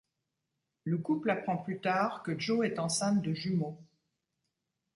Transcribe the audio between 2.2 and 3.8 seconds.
que Jo est enceinte de jumeaux.